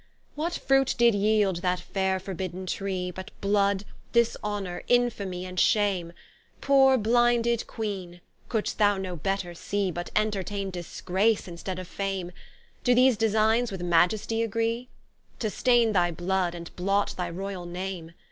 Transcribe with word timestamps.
What 0.33 0.53
fruit 0.53 0.95
did 0.97 1.13
yeeld 1.13 1.61
that 1.61 1.79
faire 1.79 2.19
forbidden 2.19 2.65
tree, 2.65 3.11
But 3.11 3.29
blood, 3.39 3.85
dishonour, 4.13 4.81
infamie, 4.89 5.43
and 5.45 5.59
shame? 5.59 6.11
Pore 6.59 6.97
blinded 6.97 7.67
Queene, 7.67 8.19
could'st 8.49 8.79
thou 8.79 8.97
no 8.97 9.15
better 9.15 9.53
see, 9.53 9.91
But 9.91 10.09
entertaine 10.15 10.71
disgrace, 10.71 11.47
instead 11.47 11.77
of 11.77 11.87
fame? 11.87 12.31
Doe 12.83 12.95
these 12.95 13.15
designes 13.15 13.71
with 13.71 13.81
Maiestie 13.83 14.41
agree? 14.43 14.89
To 15.37 15.51
staine 15.51 15.91
thy 15.93 16.09
blood, 16.09 16.55
and 16.55 16.75
blot 16.75 17.13
thy 17.15 17.29
royall 17.29 17.65
name. 17.67 18.13